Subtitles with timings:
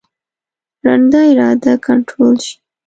[0.83, 2.55] ړنده اراده کنټرول شي.